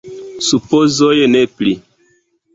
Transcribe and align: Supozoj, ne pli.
Supozoj, 0.45 1.19
ne 1.35 1.43
pli. 1.61 1.77